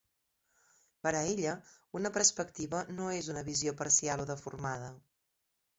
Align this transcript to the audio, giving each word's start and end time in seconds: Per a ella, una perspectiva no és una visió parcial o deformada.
Per 1.07 1.11
a 1.19 1.21
ella, 1.33 1.53
una 1.99 2.13
perspectiva 2.17 2.83
no 2.95 3.13
és 3.19 3.33
una 3.35 3.47
visió 3.53 3.79
parcial 3.85 4.27
o 4.27 4.31
deformada. 4.35 4.95